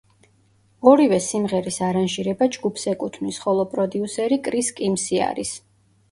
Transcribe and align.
ორივე 0.91 1.17
სიმღერის 1.25 1.75
არანჟირება 1.87 2.47
ჯგუფს 2.55 2.85
ეკუთვნის, 2.91 3.37
ხოლო 3.43 3.65
პროდიუსერი 3.75 4.39
კრის 4.49 4.71
კიმსი 4.81 5.21
არის. 5.27 5.53